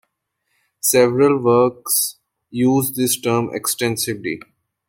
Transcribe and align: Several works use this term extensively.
Several 0.79 1.37
works 1.43 2.15
use 2.49 2.91
this 2.93 3.19
term 3.21 3.51
extensively. 3.53 4.41